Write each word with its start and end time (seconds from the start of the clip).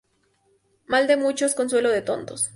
Mal 0.87 1.05
de 1.05 1.15
muchos, 1.15 1.53
consuelo 1.53 1.91
de 1.91 2.01
tontos 2.01 2.49